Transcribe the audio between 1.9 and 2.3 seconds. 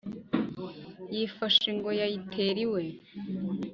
ayi